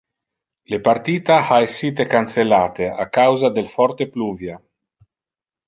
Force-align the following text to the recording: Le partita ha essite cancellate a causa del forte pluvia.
Le 0.73 0.79
partita 0.87 1.35
ha 1.47 1.59
essite 1.65 2.07
cancellate 2.15 2.89
a 2.89 3.07
causa 3.19 3.53
del 3.59 3.67
forte 3.77 4.09
pluvia. 4.17 4.59